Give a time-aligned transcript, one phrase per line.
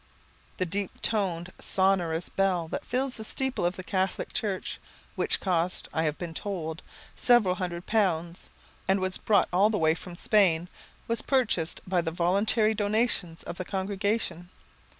[0.57, 4.79] The deep toned, sonorous bell, that fills the steeple of the Catholic church,
[5.15, 6.81] which cost, I have been told,
[7.15, 8.49] seven hundred pounds,
[8.87, 10.69] and was brought all the way from Spain,
[11.07, 14.49] was purchased by the voluntary donations of the congregation.